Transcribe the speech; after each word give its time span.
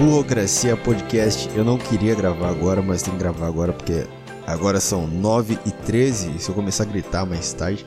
Burocracia 0.00 0.78
Podcast. 0.78 1.50
Eu 1.54 1.62
não 1.62 1.76
queria 1.76 2.14
gravar 2.14 2.48
agora, 2.48 2.80
mas 2.80 3.02
tem 3.02 3.12
que 3.12 3.20
gravar 3.20 3.46
agora 3.46 3.70
porque 3.70 4.06
agora 4.46 4.80
são 4.80 5.06
9 5.06 5.58
e 5.66 5.70
13 5.70 6.36
e 6.36 6.38
se 6.38 6.48
eu 6.48 6.54
começar 6.54 6.84
a 6.84 6.86
gritar 6.86 7.26
mais 7.26 7.52
tarde, 7.52 7.84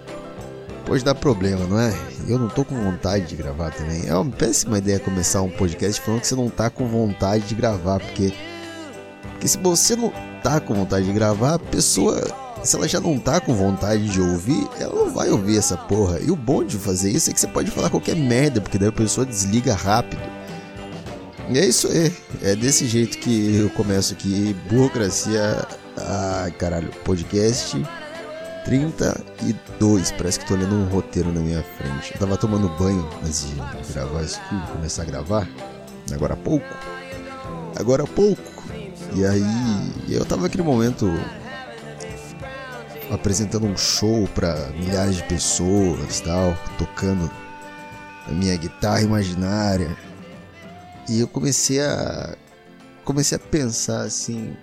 pode 0.86 1.04
dar 1.04 1.16
problema, 1.16 1.66
não 1.66 1.80
é? 1.80 1.92
Eu 2.28 2.38
não 2.38 2.50
tô 2.50 2.64
com 2.64 2.76
vontade 2.76 3.26
de 3.26 3.36
gravar 3.36 3.72
também. 3.72 4.08
É 4.08 4.14
uma 4.14 4.30
péssima 4.30 4.78
ideia 4.78 5.00
começar 5.00 5.42
um 5.42 5.50
podcast 5.50 6.00
falando 6.02 6.22
que 6.22 6.28
você 6.28 6.36
não 6.36 6.50
tá 6.50 6.70
com 6.70 6.88
vontade 6.88 7.48
de 7.48 7.56
gravar, 7.56 8.00
porque, 8.00 8.32
porque 9.32 9.48
se 9.48 9.58
você 9.58 9.96
não 9.96 10.14
tá 10.44 10.60
com 10.60 10.76
vontade 10.76 11.08
de 11.08 11.14
gravar, 11.14 11.56
a 11.56 11.60
pessoa, 11.60 12.22
se 12.64 12.76
ela 12.76 12.88
já 12.88 13.00
não 13.00 13.18
tá 13.18 13.40
com 13.40 13.56
vontade 13.56 14.08
de 14.08 14.22
ouvir, 14.22 14.70
ela 14.80 14.94
não 14.94 15.12
vai 15.12 15.32
ouvir 15.32 15.58
essa 15.58 15.76
porra. 15.76 16.20
E 16.20 16.30
o 16.30 16.36
bom 16.36 16.64
de 16.64 16.78
fazer 16.78 17.10
isso 17.10 17.32
é 17.32 17.34
que 17.34 17.40
você 17.40 17.48
pode 17.48 17.72
falar 17.72 17.90
qualquer 17.90 18.16
merda, 18.16 18.62
porque 18.62 18.78
daí 18.78 18.90
a 18.90 18.92
pessoa 18.92 19.26
desliga 19.26 19.74
rápido. 19.74 20.33
E 21.54 21.60
é 21.60 21.66
isso 21.68 21.88
aí. 21.88 22.12
É 22.42 22.56
desse 22.56 22.88
jeito 22.88 23.20
que 23.20 23.58
eu 23.58 23.70
começo 23.70 24.14
aqui. 24.14 24.56
Burocracia. 24.68 25.64
Ai, 25.96 26.50
caralho. 26.50 26.90
Podcast 27.06 27.80
32. 28.66 30.12
Parece 30.14 30.40
que 30.40 30.48
tô 30.48 30.56
lendo 30.56 30.74
um 30.74 30.86
roteiro 30.86 31.32
na 31.32 31.40
minha 31.40 31.62
frente. 31.62 32.12
Eu 32.12 32.20
tava 32.20 32.38
tomando 32.38 32.68
banho 32.70 33.08
antes 33.24 33.46
de 33.48 33.94
gravar 33.94 34.24
isso 34.24 34.42
aqui, 34.44 34.72
começar 34.72 35.04
a 35.04 35.06
gravar. 35.06 35.48
Agora 36.12 36.34
há 36.34 36.38
pouco. 36.38 36.66
Agora 37.76 38.02
há 38.02 38.08
pouco. 38.08 38.64
E 39.14 39.24
aí, 39.24 39.94
eu 40.10 40.26
tava 40.26 40.42
naquele 40.42 40.64
momento 40.64 41.08
apresentando 43.12 43.68
um 43.68 43.78
show 43.78 44.28
para 44.34 44.56
milhares 44.70 45.18
de 45.18 45.24
pessoas, 45.26 46.20
tal, 46.22 46.58
tocando 46.80 47.30
a 48.28 48.32
minha 48.32 48.58
guitarra 48.58 49.04
imaginária. 49.04 49.96
E 51.10 51.20
eu 51.20 51.28
comecei 51.28 51.82
a 51.82 52.38
comecei 53.04 53.36
a 53.36 53.40
pensar 53.40 54.04
assim, 54.04 54.56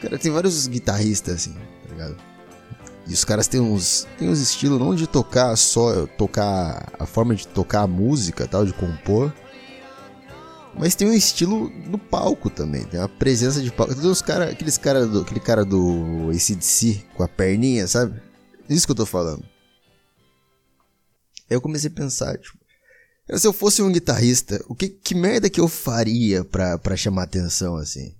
cara, 0.00 0.18
tem 0.18 0.32
vários 0.32 0.66
guitarristas 0.66 1.34
assim, 1.34 1.52
tá 1.52 1.90
ligado? 1.90 2.16
E 3.06 3.12
os 3.12 3.24
caras 3.24 3.46
têm 3.46 3.60
uns 3.60 4.06
têm 4.18 4.28
uns 4.28 4.40
estilos 4.40 4.78
não 4.78 4.94
de 4.94 5.06
tocar 5.06 5.54
só 5.56 6.06
tocar 6.06 6.92
a 6.98 7.04
forma 7.04 7.34
de 7.34 7.46
tocar 7.46 7.82
a 7.82 7.86
música, 7.86 8.48
tal, 8.48 8.64
de 8.64 8.72
compor, 8.72 9.32
mas 10.76 10.94
tem 10.94 11.08
um 11.08 11.12
estilo 11.12 11.70
no 11.86 11.98
palco 11.98 12.50
também, 12.50 12.84
tem 12.84 12.98
uma 12.98 13.08
presença 13.08 13.62
de 13.62 13.70
palco. 13.70 13.94
Tem 13.94 14.10
uns 14.10 14.20
cara, 14.20 14.50
aqueles 14.50 14.76
cara 14.76 15.06
do, 15.06 15.20
aquele 15.20 15.40
cara 15.40 15.64
do 15.64 16.30
ACDC 16.30 17.04
com 17.14 17.22
a 17.22 17.28
perninha, 17.28 17.86
sabe? 17.86 18.20
Isso 18.68 18.86
que 18.86 18.92
eu 18.92 18.96
tô 18.96 19.06
falando. 19.06 19.44
Aí 21.48 21.56
eu 21.56 21.60
comecei 21.60 21.88
a 21.88 21.94
pensar, 21.94 22.36
tipo, 22.38 22.58
se 23.36 23.46
eu 23.46 23.52
fosse 23.52 23.82
um 23.82 23.90
guitarrista, 23.90 24.62
o 24.68 24.74
que, 24.74 24.88
que 24.88 25.14
merda 25.14 25.48
que 25.48 25.60
eu 25.60 25.68
faria 25.68 26.44
pra, 26.44 26.78
pra 26.78 26.96
chamar 26.96 27.24
atenção, 27.24 27.76
assim? 27.76 28.08
Não 28.08 28.14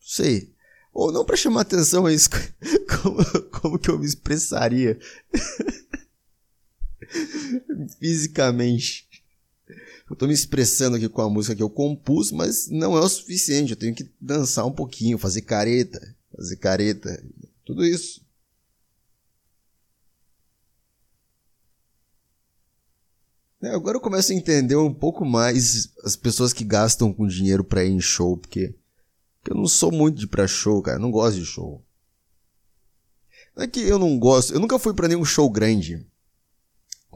sei. 0.00 0.52
Ou 0.92 1.12
não 1.12 1.24
pra 1.24 1.36
chamar 1.36 1.62
atenção, 1.62 2.08
isso. 2.08 2.30
Como, 3.02 3.22
como 3.50 3.78
que 3.78 3.90
eu 3.90 3.98
me 3.98 4.06
expressaria? 4.06 4.98
Fisicamente. 8.00 9.06
Eu 10.08 10.16
tô 10.16 10.26
me 10.26 10.32
expressando 10.32 10.96
aqui 10.96 11.08
com 11.08 11.20
a 11.20 11.28
música 11.28 11.54
que 11.54 11.62
eu 11.62 11.68
compus, 11.68 12.32
mas 12.32 12.68
não 12.68 12.96
é 12.96 13.00
o 13.00 13.08
suficiente. 13.08 13.72
Eu 13.72 13.76
tenho 13.76 13.94
que 13.94 14.08
dançar 14.20 14.64
um 14.64 14.72
pouquinho, 14.72 15.18
fazer 15.18 15.42
careta, 15.42 16.16
fazer 16.34 16.56
careta, 16.56 17.22
tudo 17.64 17.84
isso. 17.84 18.24
Agora 23.70 23.96
eu 23.96 24.00
começo 24.00 24.32
a 24.32 24.34
entender 24.34 24.76
um 24.76 24.92
pouco 24.92 25.24
mais 25.24 25.92
as 26.04 26.16
pessoas 26.16 26.52
que 26.52 26.64
gastam 26.64 27.12
com 27.12 27.26
dinheiro 27.26 27.64
pra 27.64 27.84
ir 27.84 27.90
em 27.90 28.00
show, 28.00 28.36
porque, 28.36 28.74
porque 29.40 29.52
eu 29.52 29.56
não 29.56 29.66
sou 29.66 29.90
muito 29.90 30.18
de 30.18 30.24
ir 30.24 30.28
pra 30.28 30.46
show, 30.46 30.82
cara. 30.82 30.98
Eu 30.98 31.02
não 31.02 31.10
gosto 31.10 31.38
de 31.38 31.46
show. 31.46 31.82
Não 33.56 33.64
é 33.64 33.66
que 33.66 33.80
eu 33.80 33.98
não 33.98 34.18
gosto, 34.18 34.52
eu 34.52 34.60
nunca 34.60 34.78
fui 34.78 34.92
para 34.92 35.08
nenhum 35.08 35.24
show 35.24 35.48
grande. 35.48 36.06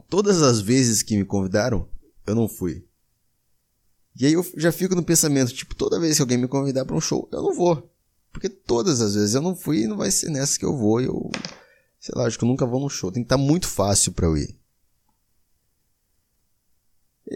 Todas 0.09 0.41
as 0.41 0.59
vezes 0.59 1.03
que 1.03 1.15
me 1.15 1.23
convidaram, 1.23 1.87
eu 2.25 2.33
não 2.33 2.47
fui. 2.47 2.85
E 4.19 4.25
aí 4.25 4.33
eu 4.33 4.45
já 4.57 4.71
fico 4.71 4.95
no 4.95 5.03
pensamento, 5.03 5.53
tipo, 5.53 5.75
toda 5.75 5.99
vez 5.99 6.15
que 6.15 6.21
alguém 6.21 6.37
me 6.37 6.47
convidar 6.47 6.83
para 6.83 6.95
um 6.95 7.01
show, 7.01 7.29
eu 7.31 7.41
não 7.41 7.53
vou. 7.53 7.89
Porque 8.31 8.49
todas 8.49 9.01
as 9.01 9.15
vezes 9.15 9.35
eu 9.35 9.41
não 9.41 9.55
fui 9.55 9.83
e 9.83 9.87
não 9.87 9.97
vai 9.97 10.09
ser 10.09 10.29
nessa 10.29 10.57
que 10.57 10.65
eu 10.65 10.75
vou. 10.75 10.99
Eu, 10.99 11.29
sei 11.99 12.13
lá, 12.15 12.25
acho 12.25 12.37
que 12.37 12.43
eu 12.43 12.47
nunca 12.47 12.65
vou 12.65 12.79
num 12.79 12.89
show. 12.89 13.11
Tem 13.11 13.23
que 13.23 13.27
estar 13.27 13.37
tá 13.37 13.41
muito 13.41 13.67
fácil 13.67 14.11
para 14.13 14.25
eu 14.25 14.37
ir. 14.37 14.57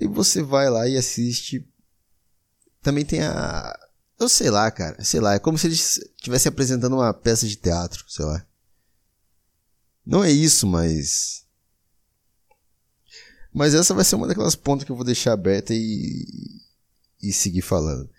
E 0.01 0.07
você 0.07 0.41
vai 0.41 0.69
lá 0.69 0.87
e 0.87 0.97
assiste. 0.97 1.65
Também 2.81 3.05
tem 3.05 3.21
a. 3.21 3.79
Eu 4.19 4.27
sei 4.27 4.49
lá, 4.49 4.69
cara. 4.69 5.01
Sei 5.03 5.19
lá. 5.19 5.35
É 5.35 5.39
como 5.39 5.57
se 5.57 5.67
eles 5.67 5.97
estivessem 6.17 6.49
apresentando 6.49 6.95
uma 6.95 7.13
peça 7.13 7.47
de 7.47 7.55
teatro, 7.55 8.03
sei 8.07 8.25
lá. 8.25 8.45
Não 10.05 10.23
é 10.23 10.31
isso, 10.31 10.67
mas. 10.67 11.45
Mas 13.53 13.73
essa 13.73 13.93
vai 13.93 14.03
ser 14.03 14.15
uma 14.15 14.27
daquelas 14.27 14.55
pontas 14.55 14.83
que 14.85 14.91
eu 14.91 14.95
vou 14.95 15.05
deixar 15.05 15.31
aberta 15.31 15.73
e. 15.73 16.25
e 17.21 17.31
seguir 17.31 17.61
falando. 17.61 18.09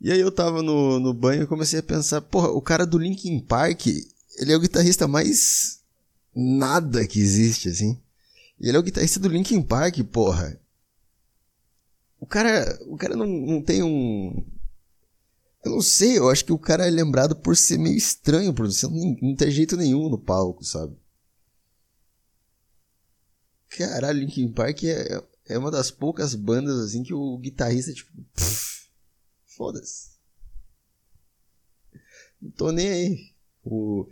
E 0.00 0.10
aí 0.12 0.20
eu 0.20 0.32
tava 0.32 0.62
no, 0.62 0.98
no 0.98 1.14
banho 1.14 1.42
e 1.42 1.46
comecei 1.46 1.78
a 1.80 1.82
pensar, 1.82 2.20
porra, 2.20 2.50
o 2.50 2.62
cara 2.62 2.86
do 2.86 2.98
Linkin 2.98 3.40
Park, 3.40 3.86
ele 3.86 4.52
é 4.52 4.56
o 4.56 4.60
guitarrista 4.60 5.08
mais 5.08 5.80
nada 6.34 7.06
que 7.06 7.20
existe, 7.20 7.68
assim. 7.68 8.00
Ele 8.60 8.76
é 8.76 8.80
o 8.80 8.82
guitarrista 8.82 9.18
do 9.18 9.28
Linkin 9.28 9.62
Park, 9.62 9.98
porra. 10.12 10.60
O 12.20 12.26
cara, 12.26 12.78
o 12.86 12.96
cara 12.96 13.16
não, 13.16 13.26
não 13.26 13.62
tem 13.62 13.82
um. 13.82 14.44
Eu 15.64 15.72
não 15.72 15.80
sei, 15.80 16.18
eu 16.18 16.28
acho 16.30 16.44
que 16.44 16.52
o 16.52 16.58
cara 16.58 16.86
é 16.86 16.90
lembrado 16.90 17.36
por 17.36 17.56
ser 17.56 17.78
meio 17.78 17.96
estranho, 17.96 18.54
por 18.54 18.66
você 18.66 18.86
não, 18.86 19.16
não 19.20 19.36
ter 19.36 19.50
jeito 19.50 19.76
nenhum 19.76 20.08
no 20.08 20.18
palco, 20.18 20.64
sabe? 20.64 20.96
Caralho, 23.70 24.20
Linkin 24.20 24.52
Park 24.52 24.84
é, 24.84 25.22
é 25.46 25.58
uma 25.58 25.70
das 25.70 25.90
poucas 25.90 26.34
bandas 26.34 26.78
assim 26.78 27.02
que 27.02 27.14
o 27.14 27.38
guitarrista, 27.38 27.92
tipo. 27.92 28.10
Foda-se. 29.56 30.18
Não 32.40 32.50
tô 32.52 32.70
nem 32.70 32.88
aí. 32.88 33.34
O, 33.64 34.08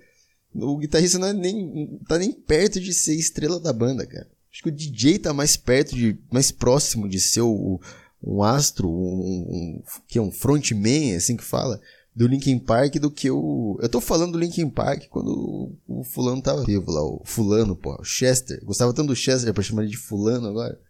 o 0.53 0.79
guitarrista 0.79 1.19
não 1.19 1.29
é 1.29 1.33
nem. 1.33 1.93
Não 1.93 1.99
tá 2.01 2.19
nem 2.19 2.33
perto 2.33 2.81
de 2.81 2.93
ser 2.93 3.15
estrela 3.15 3.61
da 3.61 3.73
banda, 3.73 4.07
cara. 4.07 4.31
Acho 4.57 4.63
que 4.63 4.69
o 4.71 4.73
DJ 4.73 5.19
tá 5.19 5.35
mais 5.35 5.55
perto 5.55 5.95
de. 5.95 6.19
mais 6.33 6.51
próximo 6.51 7.07
de 7.07 7.21
ser 7.21 7.43
o, 7.43 7.79
um 8.23 8.43
astro, 8.43 8.89
um, 8.89 8.91
um, 8.91 9.83
que 10.09 10.19
é 10.19 10.23
um 10.23 10.33
frontman, 10.33 11.15
assim 11.15 11.37
que 11.37 11.45
fala, 11.45 11.79
do 12.15 12.27
Linkin 12.27 12.59
Park 12.59 12.95
do 12.95 13.11
que 13.11 13.31
o. 13.31 13.79
Eu 13.83 13.89
tô 13.91 14.01
falando 14.01 14.33
do 14.33 14.39
Linkin 14.39 14.71
Park 14.71 15.09
quando 15.11 15.77
o, 15.87 16.03
fulano 16.05 16.41
tava 16.41 16.65
vivo 16.65 16.91
lá, 16.91 17.03
o 17.03 17.23
fulano, 17.27 17.77
pô, 17.77 18.01
o 18.01 18.05
Chester. 18.05 18.59
Gostava 18.65 18.95
tanto 18.95 19.09
do 19.09 19.15
Chester 19.15 19.53
pra 19.53 19.63
chamar 19.63 19.83
ele 19.83 19.91
de 19.91 19.99
fulano 19.99 20.49
agora. 20.49 20.81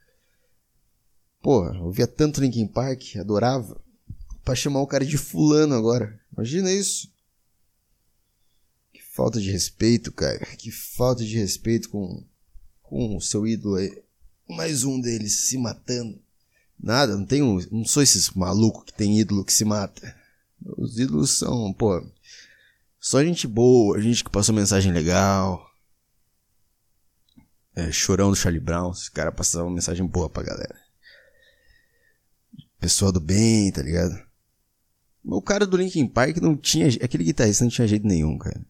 Porra, 1.43 1.77
eu 1.77 1.91
via 1.91 2.07
tanto 2.07 2.41
Linkin 2.41 2.69
Park, 2.69 3.17
adorava. 3.17 3.83
Pra 4.45 4.55
chamar 4.55 4.81
o 4.81 4.87
cara 4.87 5.05
de 5.05 5.19
fulano 5.19 5.75
agora. 5.75 6.17
Imagina 6.33 6.71
isso. 6.71 7.09
Que 8.93 9.03
falta 9.03 9.41
de 9.41 9.51
respeito, 9.51 10.13
cara. 10.13 10.47
Que 10.57 10.71
falta 10.71 11.25
de 11.25 11.37
respeito 11.37 11.91
com 11.91 12.25
com 12.89 13.17
o 13.17 13.21
seu 13.21 13.47
ídolo 13.47 13.77
aí. 13.77 14.03
Mais 14.49 14.85
um 14.85 15.01
deles 15.01 15.49
se 15.49 15.59
matando. 15.59 16.21
Nada, 16.79 17.17
não 17.17 17.27
tenho. 17.27 17.59
Não 17.71 17.85
sou 17.85 18.03
esses 18.03 18.31
maluco 18.31 18.85
que 18.85 18.93
tem 18.93 19.19
ídolo 19.19 19.45
que 19.45 19.53
se 19.53 19.65
mata. 19.65 20.15
Os 20.77 20.99
ídolos 20.99 21.31
são, 21.31 21.73
pô. 21.73 22.05
Só 23.01 23.23
gente 23.23 23.47
boa, 23.47 24.01
gente 24.01 24.25
que 24.25 24.31
passou 24.31 24.55
mensagem 24.55 24.93
legal. 24.93 25.65
É, 27.75 27.93
chorão 27.93 28.31
do 28.31 28.37
Charlie 28.37 28.61
Brown, 28.61 28.91
esse 28.91 29.11
cara 29.11 29.31
passava 29.31 29.65
uma 29.65 29.75
mensagem 29.75 30.07
boa 30.07 30.31
pra 30.31 30.43
galera. 30.43 30.81
Pessoa 32.81 33.13
do 33.13 33.21
bem, 33.21 33.71
tá 33.71 33.83
ligado? 33.83 34.27
O 35.25 35.43
cara 35.43 35.67
do 35.67 35.77
Linkin 35.77 36.07
Park 36.07 36.37
não 36.39 36.57
tinha. 36.57 36.89
Aquele 37.03 37.25
guitarrista 37.25 37.65
não 37.65 37.71
tinha 37.71 37.87
jeito 37.87 38.07
nenhum, 38.07 38.39
cara. 38.39 38.65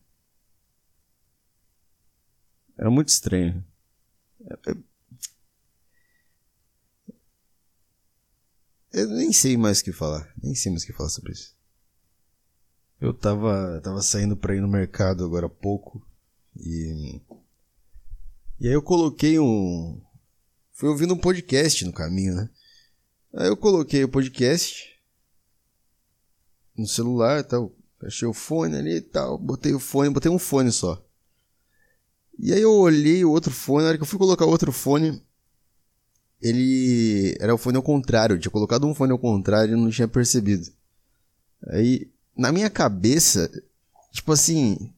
Era 2.78 2.90
muito 2.90 3.08
estranho. 3.08 3.64
Eu 8.92 9.08
nem 9.08 9.32
sei 9.32 9.56
mais 9.56 9.80
o 9.80 9.84
que 9.84 9.92
falar. 9.92 10.32
Nem 10.42 10.54
sei 10.54 10.72
mais 10.72 10.82
o 10.82 10.86
que 10.86 10.92
falar 10.92 11.10
sobre 11.10 11.32
isso. 11.32 11.54
Eu 13.00 13.12
tava, 13.12 13.78
tava 13.82 14.00
saindo 14.00 14.36
pra 14.36 14.54
ir 14.56 14.60
no 14.60 14.68
mercado 14.68 15.24
agora 15.24 15.46
há 15.46 15.50
pouco. 15.50 16.02
E. 16.56 17.20
E 18.58 18.68
aí 18.68 18.72
eu 18.72 18.82
coloquei 18.82 19.38
um. 19.38 20.00
Fui 20.72 20.88
ouvindo 20.88 21.12
um 21.12 21.18
podcast 21.18 21.84
no 21.84 21.92
caminho, 21.92 22.34
né? 22.34 22.50
Aí 23.34 23.48
eu 23.48 23.56
coloquei 23.56 24.02
o 24.02 24.08
podcast 24.08 24.98
no 26.74 26.86
celular 26.86 27.44
tal. 27.44 27.70
Achei 28.02 28.26
o 28.26 28.32
fone 28.32 28.76
ali 28.76 28.96
e 28.96 29.00
tal. 29.02 29.36
Botei 29.36 29.74
o 29.74 29.78
fone, 29.78 30.08
botei 30.08 30.30
um 30.30 30.38
fone 30.38 30.72
só. 30.72 31.05
E 32.38 32.52
aí 32.52 32.60
eu 32.60 32.72
olhei 32.72 33.24
o 33.24 33.30
outro 33.30 33.52
fone, 33.52 33.82
na 33.82 33.88
hora 33.88 33.96
que 33.98 34.02
eu 34.02 34.06
fui 34.06 34.18
colocar 34.18 34.44
o 34.44 34.50
outro 34.50 34.70
fone, 34.70 35.22
ele 36.40 37.36
era 37.40 37.54
o 37.54 37.58
fone 37.58 37.76
ao 37.76 37.82
contrário. 37.82 38.34
Eu 38.34 38.40
tinha 38.40 38.50
colocado 38.50 38.86
um 38.86 38.94
fone 38.94 39.12
ao 39.12 39.18
contrário 39.18 39.76
e 39.76 39.80
não 39.80 39.90
tinha 39.90 40.06
percebido. 40.06 40.70
Aí, 41.68 42.10
na 42.36 42.52
minha 42.52 42.68
cabeça, 42.68 43.50
tipo 44.12 44.32
assim, 44.32 44.92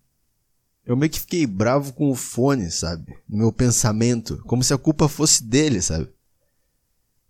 eu 0.84 0.96
meio 0.96 1.10
que 1.10 1.20
fiquei 1.20 1.46
bravo 1.46 1.92
com 1.92 2.10
o 2.10 2.14
fone, 2.14 2.70
sabe? 2.70 3.16
No 3.28 3.38
meu 3.38 3.52
pensamento. 3.52 4.42
Como 4.44 4.64
se 4.64 4.74
a 4.74 4.78
culpa 4.78 5.08
fosse 5.08 5.44
dele, 5.44 5.80
sabe? 5.80 6.08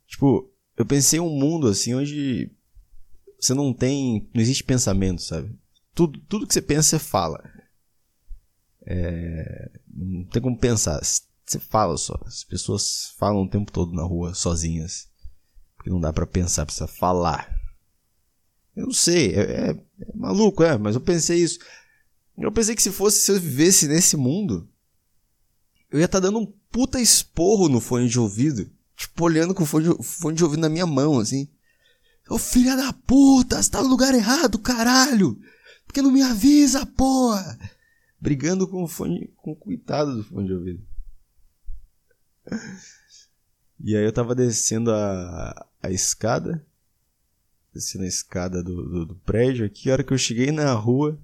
Tipo, 0.07 0.51
eu 0.77 0.87
pensei 0.87 1.21
um 1.21 1.29
mundo 1.29 1.69
assim 1.69 1.95
onde 1.95 2.51
você 3.39 3.53
não 3.53 3.73
tem. 3.73 4.29
Não 4.33 4.41
existe 4.41 4.65
pensamento, 4.65 5.23
sabe? 5.23 5.55
Tudo, 5.95 6.19
tudo 6.29 6.47
que 6.47 6.55
você 6.55 6.63
pensa, 6.63 6.91
você 6.91 6.99
fala. 6.99 7.43
É, 8.87 9.71
não 9.99 10.25
tem 10.25 10.41
como 10.41 10.59
pensar. 10.59 11.01
Você 11.03 11.59
fala 11.59 11.97
só. 11.97 12.19
As 12.27 12.45
pessoas 12.45 13.15
falam 13.19 13.43
o 13.43 13.49
tempo 13.49 13.73
todo 13.73 13.93
na 13.93 14.03
rua, 14.03 14.35
sozinhas. 14.35 15.09
Porque 15.77 15.91
não 15.91 16.01
dá 16.01 16.13
para 16.13 16.27
pensar, 16.27 16.67
precisa 16.67 16.87
falar. 16.87 17.53
Eu 18.77 18.87
não 18.87 18.93
sei, 18.93 19.35
é, 19.35 19.41
é, 19.41 19.71
é, 19.71 19.77
maluco, 20.15 20.63
é, 20.63 20.79
mas 20.79 20.95
eu 20.95 21.01
pensei 21.01 21.43
isso. 21.43 21.59
Eu 22.37 22.53
pensei 22.53 22.77
que 22.77 22.83
se 22.83 22.93
fosse, 22.93 23.21
se 23.21 23.33
eu 23.33 23.41
vivesse 23.41 23.89
nesse 23.89 24.17
mundo, 24.17 24.69
eu 25.91 25.99
ia 25.99 26.05
estar 26.05 26.21
tá 26.21 26.27
dando 26.27 26.39
um 26.39 26.47
puta 26.71 27.01
esporro 27.01 27.69
no 27.69 27.81
fone 27.81 28.09
de 28.09 28.21
ouvido. 28.21 28.71
Tipo, 28.97 29.25
olhando 29.25 29.55
com 29.55 29.65
o 29.65 29.67
fone 29.67 29.89
de, 29.89 30.05
fone 30.05 30.37
de 30.37 30.45
ouvido 30.45 30.61
na 30.61 30.69
minha 30.69 30.87
mão, 30.87 31.19
assim. 31.19 31.49
Ô 32.29 32.39
filha 32.39 32.77
da 32.77 32.93
puta, 32.93 33.61
você 33.61 33.71
tá 33.71 33.83
no 33.83 33.89
lugar 33.89 34.15
errado, 34.15 34.59
caralho! 34.59 35.37
Por 35.87 35.95
que 35.95 36.03
não 36.03 36.13
me 36.13 36.23
avisa, 36.23 36.85
porra? 36.85 37.59
Brigando 38.21 38.67
com 38.67 38.83
o 38.83 38.89
fone, 38.89 39.29
com 39.37 39.53
o 39.53 39.57
coitado 39.57 40.17
do 40.17 40.25
fone 40.25 40.47
de 40.47 40.53
ouvido. 40.53 40.83
E 43.81 43.97
aí 43.97 44.05
eu 44.05 44.13
tava 44.13 44.35
descendo 44.35 44.93
a, 44.93 45.67
a 45.83 45.91
escada. 45.91 46.67
Descendo 47.73 48.05
a 48.05 48.09
escada 48.09 48.63
do, 48.63 48.89
do, 48.89 49.07
do 49.07 49.15
prédio 49.17 49.65
aqui. 49.65 49.89
A 49.89 49.95
hora 49.95 50.05
que 50.05 50.13
eu 50.13 50.19
cheguei 50.19 50.51
na 50.51 50.73
rua. 50.73 51.19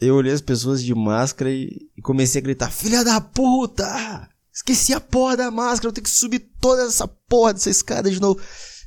Eu 0.00 0.16
olhei 0.16 0.32
as 0.32 0.40
pessoas 0.40 0.82
de 0.82 0.94
máscara 0.94 1.50
e, 1.50 1.88
e 1.96 2.02
comecei 2.02 2.40
a 2.40 2.44
gritar: 2.44 2.70
Filha 2.70 3.04
da 3.04 3.20
puta! 3.20 4.28
Esqueci 4.52 4.94
a 4.94 5.00
porra 5.00 5.36
da 5.36 5.50
máscara, 5.50 5.88
eu 5.88 5.92
tenho 5.92 6.04
que 6.04 6.10
subir 6.10 6.38
toda 6.58 6.84
essa 6.84 7.06
porra 7.06 7.52
dessa 7.52 7.68
escada 7.68 8.10
de 8.10 8.18
novo. 8.18 8.40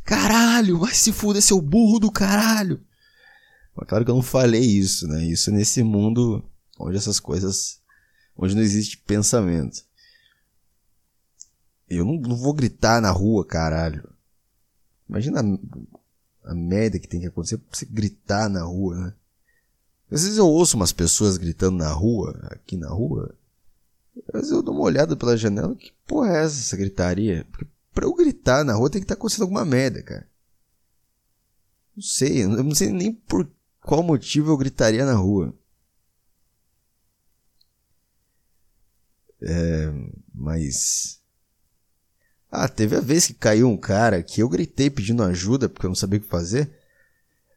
Caralho, 0.03 0.79
vai 0.79 0.94
se 0.95 1.11
fuder, 1.11 1.44
seu 1.44 1.61
burro 1.61 2.00
do 2.00 2.11
caralho. 2.11 2.83
Mas 3.75 3.88
claro 3.88 4.04
que 4.04 4.12
eu 4.12 4.16
não 4.16 4.21
falei 4.21 4.62
isso, 4.62 5.07
né? 5.07 5.24
Isso 5.25 5.50
é 5.50 5.54
nesse 5.54 5.83
mundo 5.83 6.44
onde 6.77 6.98
essas 6.98 7.19
coisas. 7.19 7.80
onde 8.38 8.56
não 8.56 8.62
existe 8.62 8.98
pensamento. 8.98 9.83
Eu 11.89 12.06
não, 12.06 12.16
não 12.16 12.36
vou 12.36 12.54
gritar 12.54 13.01
na 13.01 13.12
rua, 13.12 13.45
caralho. 13.45 14.07
Imagina 15.07 15.42
a, 15.42 16.51
a 16.51 16.56
merda 16.56 17.00
que 17.00 17.07
tem 17.07 17.19
que 17.19 17.27
acontecer 17.27 17.57
pra 17.57 17.75
você 17.75 17.86
gritar 17.86 18.48
na 18.50 18.63
rua, 18.63 18.95
né? 18.95 19.13
Às 20.12 20.24
vezes 20.24 20.38
eu 20.38 20.48
ouço 20.48 20.75
umas 20.75 20.92
pessoas 20.92 21.38
gritando 21.38 21.77
na 21.77 21.92
rua, 21.92 22.39
aqui 22.51 22.75
na 22.75 22.89
rua, 22.89 23.36
mas 24.33 24.50
eu 24.50 24.62
dou 24.62 24.74
uma 24.74 24.83
olhada 24.83 25.16
pela 25.16 25.38
janela, 25.38 25.75
que 25.75 25.92
porra 26.06 26.30
é 26.30 26.44
essa, 26.44 26.60
essa 26.60 26.77
gritaria? 26.77 27.45
Porque 27.51 27.68
pra 27.94 28.06
eu 28.06 28.13
gritar 28.13 28.63
na 28.63 28.74
rua 28.74 28.89
tem 28.89 29.01
que 29.01 29.06
estar 29.06 29.16
tá 29.16 29.19
acontecendo 29.19 29.44
alguma 29.44 29.66
merda, 29.66 30.01
cara. 30.01 30.27
Não 31.95 32.04
sei, 32.04 32.44
eu 32.44 32.50
não 32.50 32.74
sei 32.74 32.92
nem 32.92 33.13
por 33.13 33.50
qual 33.89 34.03
motivo 34.03 34.51
eu 34.51 34.57
gritaria 34.57 35.03
na 35.03 35.15
rua. 35.15 35.51
É, 39.41 39.91
mas. 40.31 41.19
Ah, 42.51 42.69
teve 42.69 42.95
a 42.95 43.00
vez 43.00 43.25
que 43.25 43.33
caiu 43.33 43.68
um 43.68 43.75
cara 43.75 44.21
que 44.21 44.44
eu 44.44 44.47
gritei 44.47 44.91
pedindo 44.91 45.24
ajuda 45.24 45.68
porque 45.68 45.88
eu 45.88 45.89
não 45.89 45.95
sabia 45.95 46.19
o 46.19 46.21
que 46.21 46.27
fazer. 46.27 46.69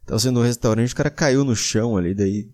Tava 0.07 0.19
sendo 0.19 0.41
um 0.41 0.43
restaurante, 0.43 0.95
o 0.95 0.97
cara 0.97 1.11
caiu 1.11 1.45
no 1.45 1.55
chão 1.55 1.99
ali, 1.99 2.15
daí. 2.15 2.51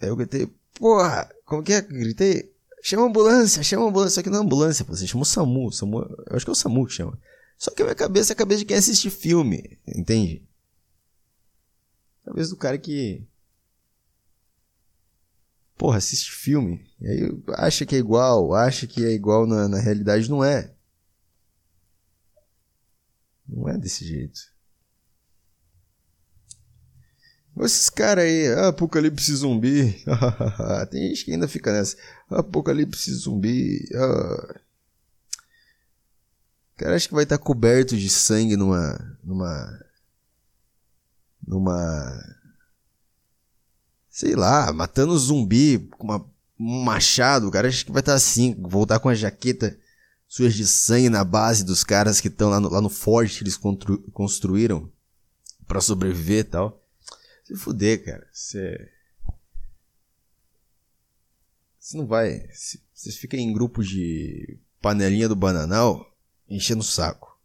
Aí 0.00 0.08
eu 0.08 0.14
gritei, 0.14 0.48
porra, 0.78 1.28
como 1.44 1.64
que 1.64 1.72
é? 1.72 1.80
Gritei, 1.80 2.54
Chama 2.80 3.02
a 3.02 3.06
ambulância, 3.06 3.64
chama 3.64 3.86
a 3.86 3.88
ambulância. 3.88 4.14
Só 4.14 4.22
que 4.22 4.30
não 4.30 4.38
é 4.38 4.42
ambulância, 4.42 4.84
você 4.84 5.08
chama 5.08 5.22
o 5.22 5.26
SAMU. 5.26 5.72
SAMU. 5.72 6.02
Eu 6.30 6.36
acho 6.36 6.46
que 6.46 6.50
é 6.50 6.52
o 6.52 6.54
SAMU 6.54 6.86
que 6.86 6.92
chama. 6.92 7.18
Só 7.58 7.72
que 7.72 7.82
a 7.82 7.84
minha 7.84 7.96
cabeça 7.96 8.32
é 8.32 8.34
a 8.34 8.36
cabeça 8.36 8.60
de 8.60 8.64
quem 8.64 8.76
assiste 8.76 9.10
filme, 9.10 9.76
entende? 9.84 10.46
Cabeça 12.26 12.50
do 12.50 12.56
cara 12.56 12.76
que. 12.76 13.24
Porra, 15.78 15.98
assiste 15.98 16.32
filme. 16.32 16.84
E 17.00 17.06
aí 17.06 17.42
acha 17.54 17.86
que 17.86 17.94
é 17.94 17.98
igual, 17.98 18.52
acha 18.52 18.84
que 18.84 19.04
é 19.04 19.12
igual 19.12 19.46
na, 19.46 19.68
na 19.68 19.78
realidade. 19.78 20.28
Não 20.28 20.42
é. 20.42 20.74
Não 23.48 23.68
é 23.68 23.78
desse 23.78 24.04
jeito. 24.04 24.40
Esses 27.60 27.88
caras 27.88 28.24
aí, 28.24 28.52
apocalipse 28.68 29.32
zumbi. 29.36 30.04
Tem 30.90 31.08
gente 31.08 31.24
que 31.24 31.32
ainda 31.32 31.46
fica 31.46 31.72
nessa. 31.72 31.96
Apocalipse 32.28 33.14
zumbi. 33.14 33.88
Ah. 33.94 34.60
Cara, 36.76 36.96
acho 36.96 37.08
que 37.08 37.14
vai 37.14 37.22
estar 37.22 37.38
coberto 37.38 37.96
de 37.96 38.10
sangue 38.10 38.56
numa. 38.56 39.18
numa. 39.22 39.85
Numa. 41.46 42.12
sei 44.10 44.34
lá, 44.34 44.72
matando 44.72 45.18
zumbi 45.18 45.78
com 45.98 46.04
uma, 46.04 46.26
um 46.58 46.82
machado. 46.82 47.48
O 47.48 47.50
cara 47.50 47.68
acho 47.68 47.84
que 47.84 47.92
vai 47.92 48.00
estar 48.00 48.14
assim, 48.14 48.54
voltar 48.58 48.98
com 48.98 49.08
a 49.08 49.14
jaqueta 49.14 49.78
suja 50.28 50.56
de 50.56 50.66
sangue 50.66 51.08
na 51.08 51.24
base 51.24 51.64
dos 51.64 51.84
caras 51.84 52.20
que 52.20 52.28
estão 52.28 52.50
lá 52.50 52.58
no, 52.58 52.68
lá 52.68 52.80
no 52.80 52.88
forte 52.88 53.38
que 53.38 53.44
eles 53.44 53.58
construíram 54.12 54.90
para 55.66 55.80
sobreviver 55.80 56.40
e 56.40 56.44
tal. 56.44 56.82
Se 57.44 57.56
fuder, 57.56 58.04
cara. 58.04 58.28
Você. 58.32 58.90
Você 61.78 61.96
não 61.96 62.06
vai. 62.06 62.48
Você 62.52 63.12
fica 63.12 63.36
em 63.36 63.52
grupo 63.52 63.84
de 63.84 64.58
panelinha 64.80 65.28
do 65.28 65.36
bananal 65.36 66.04
enchendo 66.48 66.80
o 66.80 66.84
saco. 66.84 67.35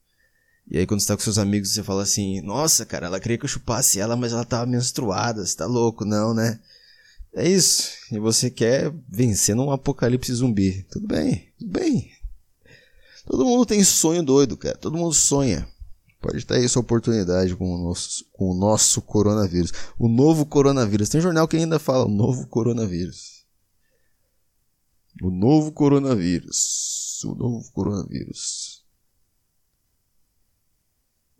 E 0.69 0.77
aí 0.77 0.85
quando 0.85 1.01
você 1.01 1.07
tá 1.07 1.17
com 1.17 1.23
seus 1.23 1.37
amigos, 1.37 1.73
você 1.73 1.83
fala 1.83 2.03
assim, 2.03 2.41
nossa, 2.41 2.85
cara, 2.85 3.07
ela 3.07 3.19
queria 3.19 3.37
que 3.37 3.45
eu 3.45 3.49
chupasse 3.49 3.99
ela, 3.99 4.15
mas 4.15 4.31
ela 4.31 4.45
tava 4.45 4.65
menstruada, 4.65 5.45
você 5.45 5.55
tá 5.55 5.65
louco, 5.65 6.05
não, 6.05 6.33
né? 6.33 6.59
É 7.33 7.47
isso. 7.47 7.91
E 8.11 8.19
você 8.19 8.49
quer 8.49 8.93
vencer 9.09 9.55
num 9.55 9.71
apocalipse 9.71 10.33
zumbi. 10.33 10.83
Tudo 10.89 11.07
bem, 11.07 11.49
tudo 11.57 11.71
bem. 11.71 12.11
Todo 13.25 13.45
mundo 13.45 13.65
tem 13.65 13.83
sonho 13.83 14.23
doido, 14.23 14.57
cara. 14.57 14.77
Todo 14.77 14.97
mundo 14.97 15.13
sonha. 15.13 15.67
Pode 16.21 16.37
estar 16.37 16.57
essa 16.57 16.79
oportunidade 16.79 17.55
com 17.55 17.73
o, 17.73 17.77
nosso, 17.77 18.25
com 18.31 18.51
o 18.51 18.53
nosso 18.53 19.01
coronavírus. 19.01 19.71
O 19.97 20.07
novo 20.07 20.45
coronavírus. 20.45 21.09
Tem 21.09 21.19
um 21.19 21.23
jornal 21.23 21.47
que 21.47 21.57
ainda 21.57 21.79
fala 21.79 22.05
o 22.05 22.09
novo 22.09 22.45
coronavírus. 22.47 23.43
O 25.21 25.31
novo 25.31 25.71
coronavírus. 25.71 27.23
O 27.23 27.33
novo 27.33 27.71
coronavírus. 27.71 28.60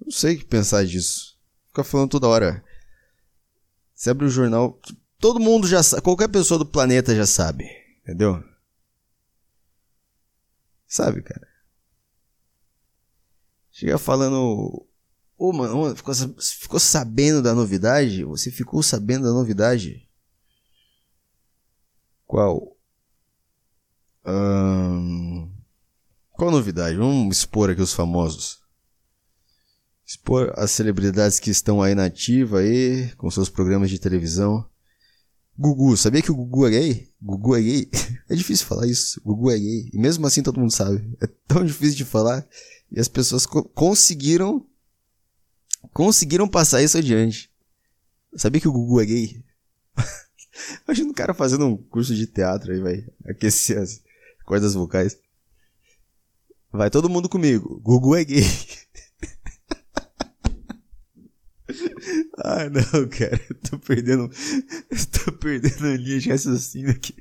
Não 0.02 0.12
sei 0.12 0.36
o 0.36 0.40
que 0.40 0.46
pensar 0.46 0.86
disso. 0.86 1.38
Fica 1.68 1.84
falando 1.84 2.10
toda 2.10 2.28
hora. 2.28 2.64
Você 3.94 4.10
abre 4.10 4.26
o 4.26 4.30
jornal. 4.30 4.80
Todo 5.20 5.40
mundo 5.40 5.68
já 5.68 5.84
sabe. 5.84 6.02
Qualquer 6.02 6.28
pessoa 6.28 6.58
do 6.58 6.66
planeta 6.66 7.16
já 7.16 7.26
sabe. 7.26 7.70
Entendeu? 8.02 8.44
Sabe, 10.88 11.22
cara. 11.22 11.48
Chega 13.72 13.98
falando. 13.98 14.36
Ô, 15.38 15.50
oh, 15.50 15.54
mano, 15.54 15.96
ficou, 15.96 16.14
ficou 16.40 16.80
sabendo 16.80 17.42
da 17.42 17.54
novidade? 17.54 18.24
Você 18.26 18.52
ficou 18.52 18.84
sabendo 18.84 19.24
da 19.24 19.32
novidade? 19.32 20.08
Qual? 22.28 22.78
Hum... 24.26 25.52
Qual 26.32 26.52
novidade? 26.52 26.98
Vamos 26.98 27.38
expor 27.38 27.70
aqui 27.70 27.82
os 27.82 27.94
famosos. 27.94 28.61
Expor 30.12 30.52
as 30.58 30.72
celebridades 30.72 31.40
que 31.40 31.50
estão 31.50 31.82
aí 31.82 31.96
na 31.96 32.04
ativa 32.04 32.60
aí, 32.60 33.10
com 33.16 33.32
seus 33.32 33.48
programas 33.48 33.90
de 33.90 33.98
televisão. 33.98 34.68
Gugu, 35.58 35.96
sabia 35.96 36.22
que 36.22 36.30
o 36.30 36.36
Gugu 36.36 36.68
é 36.68 36.70
gay? 36.70 37.10
Gugu 37.22 37.56
é 37.56 37.62
gay? 37.62 37.90
É 38.30 38.36
difícil 38.36 38.66
falar 38.66 38.88
isso. 38.88 39.22
Gugu 39.24 39.50
é 39.52 39.58
gay. 39.58 39.90
E 39.94 39.98
mesmo 39.98 40.28
assim 40.28 40.44
todo 40.44 40.60
mundo 40.60 40.74
sabe. 40.74 41.18
É 41.22 41.28
tão 41.48 41.64
difícil 41.66 41.96
de 41.96 42.04
falar 42.04 42.46
e 42.92 43.00
as 43.00 43.08
pessoas 43.08 43.46
co 43.46 43.64
conseguiram 43.64 44.66
conseguiram 45.94 46.46
passar 46.46 46.84
isso 46.84 46.98
adiante. 46.98 47.50
Sabia 48.36 48.60
que 48.60 48.68
o 48.68 48.74
Gugu 48.74 49.00
é 49.00 49.06
gay? 49.06 49.42
Imagina 50.86 51.10
um 51.10 51.14
cara 51.14 51.34
fazendo 51.34 51.66
um 51.66 51.78
curso 51.78 52.14
de 52.14 52.28
teatro 52.28 52.74
aí, 52.74 52.82
vai 52.82 53.06
aquecer 53.30 53.80
as 53.80 54.02
cordas 54.46 54.74
vocais. 54.74 55.18
Vai 56.70 56.90
todo 56.90 57.10
mundo 57.10 57.30
comigo. 57.30 57.80
Gugu 57.80 58.18
é 58.18 58.26
gay. 58.26 58.44
Ah, 62.44 62.70
não, 62.70 63.08
cara. 63.08 63.40
Eu 63.50 63.56
tô 63.56 63.80
perdendo. 63.80 64.30
Eu 64.90 65.06
tô 65.08 65.32
perdendo 65.34 65.86
a 65.88 65.98
linha 65.98 66.20
de 66.20 66.30
raciocínio 66.30 66.92
aqui. 66.92 67.16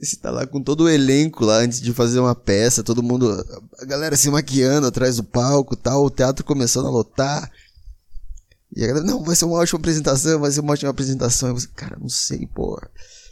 Você 0.00 0.16
tá 0.16 0.30
lá 0.30 0.46
com 0.46 0.62
todo 0.62 0.84
o 0.84 0.88
elenco 0.88 1.44
lá 1.44 1.58
antes 1.58 1.80
de 1.80 1.92
fazer 1.92 2.18
uma 2.18 2.34
peça, 2.34 2.82
todo 2.82 3.02
mundo, 3.02 3.30
a 3.78 3.84
galera 3.84 4.16
se 4.16 4.28
maquiando 4.28 4.86
atrás 4.86 5.16
do 5.16 5.24
palco 5.24 5.76
tal, 5.76 6.04
o 6.04 6.10
teatro 6.10 6.44
começando 6.44 6.86
a 6.86 6.90
lotar. 6.90 7.50
E 8.76 8.82
a 8.82 8.88
galera, 8.88 9.06
não, 9.06 9.22
vai 9.22 9.36
ser 9.36 9.44
uma 9.44 9.58
ótima 9.58 9.78
apresentação, 9.78 10.40
vai 10.40 10.50
ser 10.50 10.60
uma 10.60 10.72
ótima 10.72 10.90
apresentação. 10.90 11.50
Eu, 11.50 11.56
cara, 11.74 11.96
não 11.98 12.08
sei, 12.08 12.46
pô. 12.46 12.78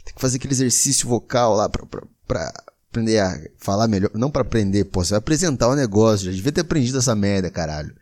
Tem 0.05 0.15
que 0.15 0.21
fazer 0.21 0.37
aquele 0.37 0.53
exercício 0.53 1.07
vocal 1.07 1.55
lá 1.55 1.67
pra, 1.67 1.85
pra, 1.85 2.03
pra 2.25 2.63
aprender 2.89 3.19
a 3.19 3.37
falar 3.57 3.87
melhor. 3.87 4.09
Não 4.13 4.31
para 4.31 4.41
aprender, 4.41 4.85
pô, 4.85 5.03
você 5.03 5.11
vai 5.11 5.19
apresentar 5.19 5.67
o 5.67 5.73
um 5.73 5.75
negócio. 5.75 6.27
Já 6.27 6.31
devia 6.31 6.51
ter 6.51 6.61
aprendido 6.61 6.97
essa 6.97 7.13
merda, 7.13 7.51
caralho. 7.51 7.93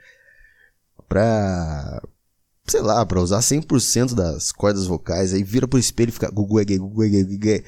Pra. 1.11 2.01
Sei 2.65 2.79
lá, 2.79 3.05
pra 3.05 3.19
usar 3.19 3.39
100% 3.39 4.13
das 4.13 4.53
cordas 4.53 4.85
vocais. 4.85 5.33
Aí 5.33 5.43
vira 5.43 5.67
pro 5.67 5.77
espelho 5.77 6.07
e 6.07 6.13
fica. 6.13 6.31
Gugu, 6.31 6.63
gugu, 6.63 6.87
gugu, 6.87 7.63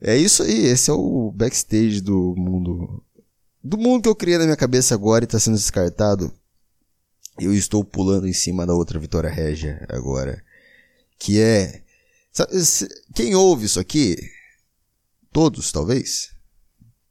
é 0.00 0.16
isso 0.16 0.42
aí, 0.42 0.66
esse 0.66 0.90
é 0.90 0.92
o 0.92 1.30
backstage 1.30 2.00
do 2.00 2.34
mundo. 2.36 3.04
Do 3.62 3.78
mundo 3.78 4.02
que 4.02 4.08
eu 4.08 4.16
criei 4.16 4.36
na 4.36 4.44
minha 4.46 4.56
cabeça 4.56 4.94
agora 4.94 5.22
e 5.22 5.28
tá 5.28 5.38
sendo 5.38 5.56
descartado. 5.56 6.32
Eu 7.38 7.54
estou 7.54 7.84
pulando 7.84 8.26
em 8.26 8.32
cima 8.32 8.66
da 8.66 8.74
outra 8.74 8.98
Vitória 8.98 9.30
Régia 9.30 9.86
agora. 9.88 10.42
Que 11.20 11.40
é. 11.40 11.84
Sabe, 12.32 12.50
quem 13.14 13.36
ouve 13.36 13.66
isso 13.66 13.78
aqui? 13.78 14.16
Todos, 15.32 15.70
talvez? 15.70 16.32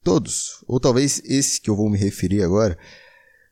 Todos. 0.04 0.62
Ou 0.68 0.82
talvez 0.82 1.22
esse 1.24 1.62
que 1.62 1.70
eu 1.70 1.78
vou 1.78 1.90
me 1.90 1.98
referir 1.98 2.44
agora. 2.44 2.78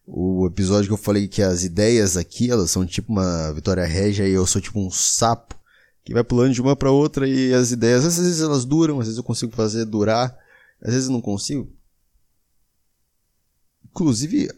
O 0.05 0.45
episódio 0.47 0.87
que 0.87 0.93
eu 0.93 0.97
falei 0.97 1.27
que 1.27 1.41
as 1.41 1.63
ideias 1.63 2.17
aqui, 2.17 2.51
elas 2.51 2.69
são 2.71 2.85
tipo 2.85 3.11
uma 3.11 3.53
Vitória 3.53 3.85
Régia 3.85 4.27
e 4.27 4.31
eu 4.33 4.45
sou 4.45 4.61
tipo 4.61 4.79
um 4.79 4.91
sapo 4.91 5.55
que 6.03 6.13
vai 6.13 6.23
pulando 6.23 6.53
de 6.53 6.61
uma 6.61 6.75
para 6.75 6.91
outra 6.91 7.27
e 7.27 7.53
as 7.53 7.71
ideias, 7.71 8.05
às 8.05 8.17
vezes 8.17 8.41
elas 8.41 8.65
duram, 8.65 8.99
às 8.99 9.05
vezes 9.05 9.17
eu 9.17 9.23
consigo 9.23 9.55
fazer 9.55 9.85
durar, 9.85 10.37
às 10.81 10.93
vezes 10.93 11.07
eu 11.07 11.13
não 11.13 11.21
consigo. 11.21 11.71
Inclusive, 13.85 14.49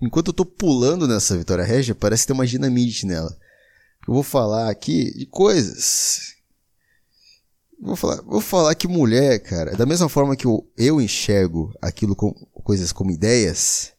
enquanto 0.00 0.28
eu 0.28 0.32
tô 0.32 0.46
pulando 0.46 1.06
nessa 1.06 1.36
Vitória 1.36 1.64
Régia, 1.64 1.94
parece 1.94 2.26
ter 2.26 2.32
uma 2.32 2.46
dinamite 2.46 3.04
nela. 3.04 3.36
Eu 4.06 4.14
vou 4.14 4.22
falar 4.22 4.70
aqui 4.70 5.12
de 5.12 5.26
coisas. 5.26 6.36
Vou 7.80 7.94
falar, 7.94 8.22
vou 8.22 8.40
falar 8.40 8.74
que 8.74 8.88
mulher, 8.88 9.38
cara, 9.40 9.76
da 9.76 9.84
mesma 9.84 10.08
forma 10.08 10.34
que 10.34 10.46
eu, 10.46 10.66
eu 10.76 11.00
enxergo 11.00 11.74
aquilo 11.80 12.16
com 12.16 12.32
coisas 12.64 12.90
como 12.90 13.10
ideias, 13.10 13.92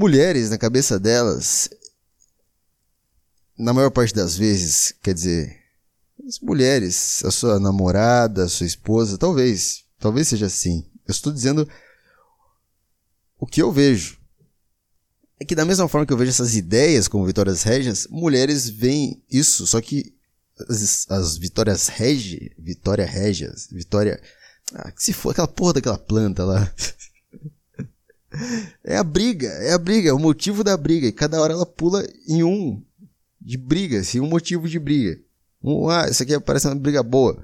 mulheres 0.00 0.48
na 0.48 0.56
cabeça 0.56 0.98
delas, 0.98 1.68
na 3.58 3.74
maior 3.74 3.90
parte 3.90 4.14
das 4.14 4.34
vezes, 4.34 4.94
quer 5.02 5.12
dizer, 5.12 5.54
as 6.26 6.40
mulheres, 6.40 7.22
a 7.22 7.30
sua 7.30 7.60
namorada, 7.60 8.44
a 8.44 8.48
sua 8.48 8.66
esposa, 8.66 9.18
talvez, 9.18 9.84
talvez 9.98 10.28
seja 10.28 10.46
assim. 10.46 10.86
Eu 11.06 11.12
estou 11.12 11.30
dizendo 11.30 11.68
o 13.38 13.46
que 13.46 13.60
eu 13.60 13.70
vejo. 13.70 14.18
É 15.38 15.44
que 15.44 15.54
da 15.54 15.66
mesma 15.66 15.86
forma 15.86 16.06
que 16.06 16.12
eu 16.14 16.16
vejo 16.16 16.30
essas 16.30 16.56
ideias 16.56 17.06
como 17.06 17.26
Vitórias 17.26 17.62
Régias, 17.62 18.06
mulheres 18.08 18.70
veem 18.70 19.22
isso, 19.30 19.66
só 19.66 19.82
que 19.82 20.14
as, 20.66 21.10
as 21.10 21.36
Vitórias 21.36 21.88
Régias, 21.88 22.50
Vitória 22.58 23.04
Régias, 23.04 23.68
Vitória... 23.70 24.18
Ah, 24.72 24.90
que 24.92 25.02
se 25.02 25.12
for 25.12 25.30
aquela 25.30 25.48
porra 25.48 25.74
daquela 25.74 25.98
planta 25.98 26.44
lá. 26.44 26.72
é 28.84 28.96
a 28.96 29.04
briga, 29.04 29.48
é 29.48 29.72
a 29.72 29.78
briga, 29.78 30.10
é 30.10 30.12
o 30.12 30.18
motivo 30.18 30.62
da 30.62 30.76
briga. 30.76 31.06
E 31.06 31.12
cada 31.12 31.40
hora 31.40 31.52
ela 31.52 31.66
pula 31.66 32.06
em 32.28 32.42
um 32.42 32.82
de 33.40 33.56
briga, 33.56 34.00
assim, 34.00 34.20
um 34.20 34.28
motivo 34.28 34.68
de 34.68 34.78
briga. 34.78 35.18
Um, 35.62 35.88
ah, 35.88 36.08
isso 36.08 36.22
aqui 36.22 36.38
parece 36.40 36.66
uma 36.66 36.74
briga 36.74 37.02
boa. 37.02 37.42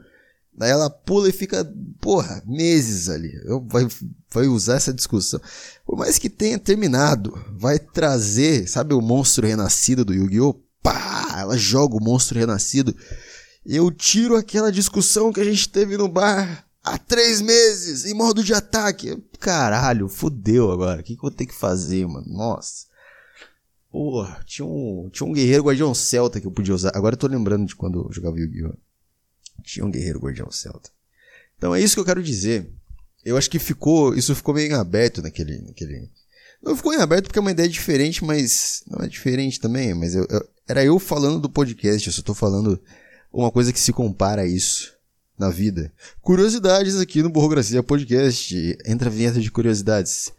Daí 0.57 0.71
ela 0.71 0.89
pula 0.89 1.29
e 1.29 1.33
fica, 1.33 1.71
porra, 2.01 2.43
meses 2.47 3.11
ali. 3.11 3.31
Eu, 3.45 3.61
vai, 3.69 3.87
vai 4.33 4.47
usar 4.47 4.77
essa 4.77 4.93
discussão. 4.93 5.41
Por 5.85 5.99
mais 5.99 6.19
que 6.19 6.31
tenha 6.31 6.59
terminado, 6.59 7.39
vai 7.53 7.79
trazer, 7.79 8.67
sabe 8.67 8.95
o 8.95 9.03
monstro 9.03 9.47
renascido 9.47 10.05
do 10.05 10.15
Yu-Gi-Oh? 10.15 10.55
Pá! 10.83 11.37
Ela 11.39 11.59
joga 11.59 11.97
o 11.97 12.03
monstro 12.03 12.39
renascido. 12.39 12.97
Eu 13.67 13.91
tiro 13.91 14.37
aquela 14.37 14.73
discussão 14.73 15.33
que 15.33 15.41
a 15.41 15.45
gente 15.45 15.69
teve 15.69 15.97
no 15.99 16.09
bar 16.09 16.66
há 16.87 16.97
três 16.97 17.41
meses, 17.41 18.05
em 18.05 18.15
modo 18.15 18.45
de 18.45 18.55
ataque. 18.55 19.21
Caralho, 19.41 20.09
fudeu 20.09 20.71
agora. 20.71 21.01
O 21.01 21.05
que, 21.05 21.15
que 21.15 21.19
eu 21.19 21.29
vou 21.29 21.31
ter 21.31 21.47
que 21.47 21.55
fazer, 21.55 22.07
mano? 22.07 22.27
Nossa. 22.29 22.87
Porra, 23.91 24.41
tinha 24.47 24.65
um, 24.65 25.11
tinha 25.13 25.27
um 25.27 25.33
guerreiro 25.33 25.65
guardião 25.65 25.93
celta 25.95 26.41
que 26.41 26.47
eu 26.47 26.53
podia 26.53 26.75
usar. 26.75 26.93
Agora 26.95 27.15
eu 27.15 27.19
tô 27.19 27.27
lembrando 27.27 27.67
de 27.67 27.75
quando 27.75 28.07
eu 28.07 28.13
jogava 28.13 28.39
Yu-Gi-Oh! 28.39 28.75
Tinha 29.65 29.85
um 29.85 29.91
guerreiro 29.91 30.21
guardião 30.21 30.51
celta. 30.51 30.91
Então 31.59 31.75
é 31.75 31.81
isso 31.81 31.95
que 31.95 32.01
eu 32.01 32.05
quero 32.05 32.23
dizer. 32.23 32.71
Eu 33.25 33.37
acho 33.37 33.51
que 33.51 33.59
ficou, 33.59 34.15
isso 34.15 34.35
ficou 34.35 34.55
meio 34.55 34.71
em 34.71 34.75
aberto 34.75 35.21
naquele, 35.21 35.59
naquele... 35.63 36.09
Não 36.63 36.77
ficou 36.77 36.95
em 36.95 36.99
aberto 36.99 37.25
porque 37.25 37.39
é 37.39 37.43
uma 37.43 37.51
ideia 37.51 37.69
diferente, 37.69 38.25
mas 38.25 38.85
não 38.87 39.05
é 39.05 39.09
diferente 39.09 39.59
também, 39.59 39.93
mas 39.95 40.15
eu, 40.15 40.27
eu, 40.31 40.49
era 40.69 40.85
eu 40.85 40.99
falando 40.99 41.41
do 41.41 41.51
podcast, 41.51 42.07
eu 42.07 42.13
só 42.13 42.23
tô 42.23 42.35
falando 42.35 42.81
uma 43.33 43.51
coisa 43.51 43.73
que 43.73 43.81
se 43.81 43.93
compara 43.93 44.43
a 44.43 44.47
isso 44.47 44.96
na 45.39 45.51
vida. 45.51 45.93
Curiosidades 46.21 46.97
aqui 46.97 47.23
no 47.23 47.31
Borrografia 47.31 47.83
Podcast. 47.83 48.79
Entra 48.87 49.09
a 49.09 49.13
vinheta 49.13 49.41
de 49.41 49.51
curiosidades. 49.51 50.33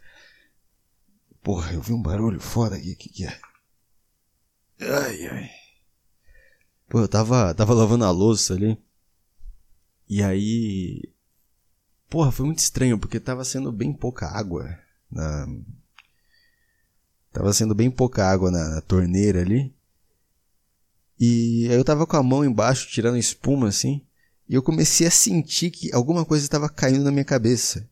Porra, 1.42 1.72
eu 1.72 1.80
vi 1.80 1.92
um 1.92 2.02
barulho 2.02 2.40
foda 2.40 2.76
aqui, 2.76 2.92
o 2.92 2.96
que, 2.96 3.08
que 3.08 3.24
é? 3.24 3.40
Ai, 4.80 5.26
ai. 5.26 5.50
Pô, 6.88 7.00
eu 7.00 7.08
tava, 7.08 7.54
tava 7.54 7.74
lavando 7.74 8.04
a 8.04 8.10
louça 8.10 8.54
ali. 8.54 8.78
E 10.08 10.22
aí. 10.22 11.02
Porra, 12.08 12.32
foi 12.32 12.46
muito 12.46 12.60
estranho, 12.60 12.98
porque 12.98 13.20
tava 13.20 13.44
sendo 13.44 13.70
bem 13.70 13.92
pouca 13.92 14.26
água 14.26 14.78
na. 15.10 15.46
Tava 17.32 17.52
sendo 17.52 17.74
bem 17.74 17.90
pouca 17.90 18.26
água 18.26 18.50
na, 18.50 18.68
na 18.70 18.80
torneira 18.80 19.42
ali. 19.42 19.74
E 21.20 21.68
aí 21.70 21.76
eu 21.76 21.84
tava 21.84 22.06
com 22.06 22.16
a 22.16 22.22
mão 22.22 22.44
embaixo, 22.44 22.88
tirando 22.88 23.18
espuma 23.18 23.68
assim. 23.68 24.00
E 24.48 24.54
eu 24.54 24.62
comecei 24.62 25.06
a 25.06 25.10
sentir 25.10 25.70
que 25.70 25.92
alguma 25.92 26.24
coisa 26.24 26.44
estava 26.44 26.68
caindo 26.68 27.04
na 27.04 27.10
minha 27.10 27.24
cabeça. 27.24 27.86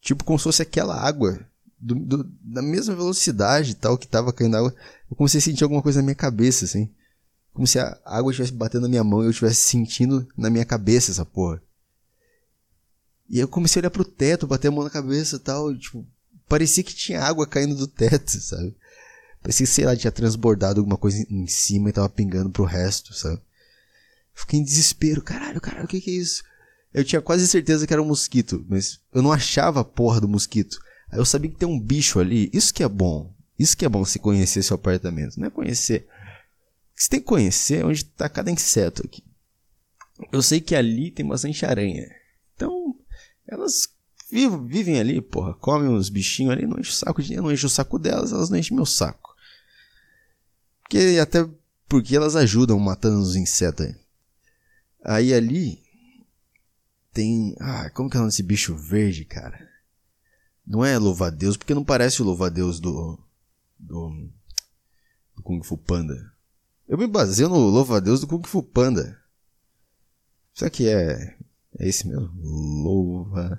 Tipo 0.00 0.24
como 0.24 0.38
se 0.38 0.44
fosse 0.44 0.62
aquela 0.62 0.96
água 0.96 1.40
do, 1.78 1.94
do, 1.94 2.24
da 2.42 2.60
mesma 2.60 2.94
velocidade 2.94 3.74
tal 3.74 3.96
que 3.96 4.06
tava 4.06 4.32
caindo 4.32 4.56
água, 4.56 4.74
eu 5.10 5.16
comecei 5.16 5.38
a 5.38 5.42
sentir 5.42 5.64
alguma 5.64 5.82
coisa 5.82 6.00
na 6.00 6.04
minha 6.04 6.14
cabeça, 6.14 6.66
assim. 6.66 6.90
Como 7.54 7.66
se 7.66 7.78
a 7.78 7.98
água 8.04 8.30
estivesse 8.30 8.52
batendo 8.52 8.82
na 8.82 8.88
minha 8.88 9.02
mão 9.02 9.22
e 9.22 9.26
eu 9.26 9.30
estivesse 9.30 9.62
sentindo 9.62 10.28
na 10.36 10.50
minha 10.50 10.64
cabeça 10.64 11.10
essa 11.10 11.24
porra. 11.24 11.60
E 13.28 13.38
eu 13.38 13.48
comecei 13.48 13.80
a 13.80 13.82
olhar 13.82 13.90
pro 13.90 14.04
teto, 14.04 14.46
bater 14.46 14.68
a 14.68 14.70
mão 14.70 14.84
na 14.84 14.90
cabeça 14.90 15.36
e 15.36 15.38
tal, 15.38 15.72
e, 15.72 15.78
tipo, 15.78 16.06
parecia 16.48 16.82
que 16.82 16.94
tinha 16.94 17.22
água 17.22 17.46
caindo 17.46 17.74
do 17.74 17.86
teto, 17.86 18.30
sabe? 18.40 18.74
Parecia 19.40 19.66
que, 19.66 19.72
sei 19.72 19.86
lá, 19.86 19.96
tinha 19.96 20.10
transbordado 20.10 20.80
alguma 20.80 20.96
coisa 20.96 21.24
em 21.30 21.46
cima 21.46 21.88
e 21.88 21.92
tava 21.92 22.08
pingando 22.08 22.50
pro 22.50 22.64
resto, 22.64 23.14
sabe? 23.14 23.40
Fiquei 24.40 24.58
em 24.58 24.64
desespero, 24.64 25.22
caralho, 25.22 25.60
caralho, 25.60 25.84
o 25.84 25.88
que 25.88 26.00
que 26.00 26.10
é 26.10 26.14
isso? 26.14 26.42
Eu 26.92 27.04
tinha 27.04 27.20
quase 27.20 27.46
certeza 27.46 27.86
que 27.86 27.92
era 27.92 28.02
um 28.02 28.06
mosquito, 28.06 28.64
mas 28.68 29.00
eu 29.12 29.22
não 29.22 29.32
achava 29.32 29.80
a 29.80 29.84
porra 29.84 30.20
do 30.20 30.28
mosquito. 30.28 30.80
Aí 31.10 31.18
eu 31.18 31.24
sabia 31.24 31.50
que 31.50 31.56
tem 31.56 31.68
um 31.68 31.78
bicho 31.78 32.18
ali. 32.18 32.50
Isso 32.52 32.72
que 32.72 32.82
é 32.82 32.88
bom. 32.88 33.32
Isso 33.58 33.76
que 33.76 33.84
é 33.84 33.88
bom 33.88 34.04
se 34.04 34.18
conhecer 34.18 34.62
seu 34.62 34.74
apartamento. 34.74 35.38
Não 35.38 35.46
é 35.46 35.50
conhecer. 35.50 36.08
Você 36.94 37.10
tem 37.10 37.20
que 37.20 37.26
conhecer 37.26 37.84
onde 37.84 38.00
está 38.00 38.28
cada 38.28 38.50
inseto 38.50 39.02
aqui. 39.04 39.22
Eu 40.32 40.42
sei 40.42 40.60
que 40.60 40.74
ali 40.74 41.10
tem 41.10 41.26
bastante 41.26 41.64
aranha. 41.64 42.08
Então, 42.56 42.96
elas 43.46 43.88
vivem, 44.30 44.98
ali, 44.98 45.20
porra. 45.20 45.54
Comem 45.54 45.92
os 45.92 46.08
bichinhos 46.08 46.52
ali, 46.52 46.66
não 46.66 46.78
enche 46.78 46.90
o 46.90 46.94
saco 46.94 47.22
de 47.22 47.36
não 47.36 47.52
enche 47.52 47.66
o 47.66 47.70
saco 47.70 47.98
delas, 47.98 48.32
elas 48.32 48.50
não 48.50 48.58
enchem 48.58 48.76
meu 48.76 48.86
saco. 48.86 49.34
Porque 50.82 51.18
até 51.20 51.46
porque 51.88 52.16
elas 52.16 52.36
ajudam 52.36 52.78
matando 52.78 53.20
os 53.20 53.36
insetos 53.36 53.86
aí. 53.86 53.96
Aí 55.04 55.32
ali 55.32 55.82
tem. 57.12 57.54
Ah, 57.60 57.90
como 57.90 58.08
que 58.08 58.16
é 58.16 58.20
o 58.20 58.22
nome 58.22 58.30
desse 58.30 58.42
bicho 58.42 58.74
verde, 58.76 59.24
cara? 59.24 59.68
Não 60.66 60.84
é 60.84 60.98
louva-a-Deus, 60.98 61.56
porque 61.56 61.74
não 61.74 61.84
parece 61.84 62.22
o 62.22 62.24
louva-a-Deus 62.24 62.78
do, 62.78 63.18
do, 63.78 64.30
do 65.34 65.42
Kung 65.42 65.62
Fu 65.62 65.76
Panda. 65.76 66.32
Eu 66.86 66.98
me 66.98 67.06
baseio 67.06 67.48
no 67.48 67.56
louva-a-Deus 67.56 68.20
do 68.20 68.26
Kung 68.26 68.42
Fu 68.46 68.62
Panda. 68.62 69.20
Será 70.54 70.70
que 70.70 70.88
é, 70.88 71.36
é 71.78 71.88
esse 71.88 72.06
mesmo? 72.06 72.30
Louva-Deus. 72.36 73.58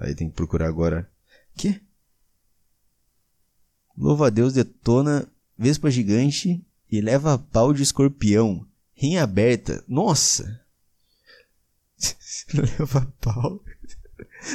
Aí 0.00 0.14
tem 0.14 0.28
que 0.28 0.34
procurar 0.34 0.68
agora. 0.68 1.10
Que? 1.56 1.80
Louva-a-Deus 3.96 4.52
detona 4.54 5.28
Vespa 5.56 5.88
gigante 5.90 6.66
e 6.90 7.00
leva 7.00 7.38
pau 7.38 7.72
de 7.72 7.82
escorpião. 7.82 8.66
Rim 8.94 9.16
aberta. 9.16 9.84
Nossa! 9.88 10.60
leva 12.54 13.12
pau. 13.20 13.62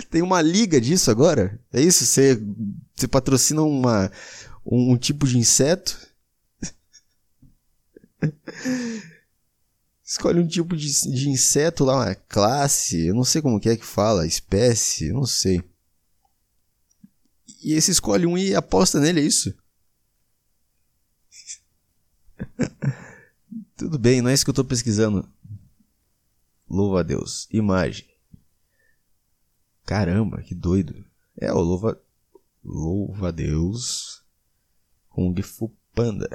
Tem 0.10 0.22
uma 0.22 0.42
liga 0.42 0.80
disso 0.80 1.12
agora? 1.12 1.60
É 1.74 1.82
isso? 1.82 2.06
Você, 2.06 2.42
você 2.96 3.08
patrocina 3.08 3.62
uma, 3.62 4.12
um, 4.66 4.94
um 4.94 4.98
tipo 4.98 5.28
de 5.28 5.38
inseto? 5.38 5.98
Escolhe 10.04 10.40
um 10.40 10.48
tipo 10.48 10.76
de, 10.76 10.88
de 11.12 11.30
inseto 11.30 11.86
lá, 11.86 11.96
uma 11.96 12.16
classe, 12.16 13.06
eu 13.06 13.14
não 13.14 13.24
sei 13.24 13.44
como 13.44 13.60
que 13.60 13.70
é 13.70 13.78
que 13.78 13.86
fala, 13.86 14.26
espécie, 14.26 15.12
não 15.12 15.24
sei. 15.24 15.64
E 17.64 17.74
esse 17.74 17.92
escolhe 17.92 18.26
um 18.26 18.36
e 18.36 18.56
aposta 18.56 19.00
nele, 19.00 19.20
é 19.22 19.24
isso? 19.24 19.54
Tudo 23.76 23.98
bem, 23.98 24.22
não 24.22 24.30
é 24.30 24.34
isso 24.34 24.44
que 24.44 24.50
eu 24.50 24.56
tô 24.56 24.64
pesquisando. 24.64 25.28
Louva 26.70 27.00
a 27.00 27.04
Deus. 27.04 27.48
Imagem. 27.52 28.08
Caramba, 29.86 30.42
que 30.44 30.54
doido. 30.54 31.06
É, 31.36 31.52
o 31.52 31.60
louva. 31.60 32.00
Louva 32.64 33.30
a 33.30 33.32
Deus. 33.32 34.24
Kung 35.10 35.42
Fu 35.42 35.76
Panda. 35.94 36.30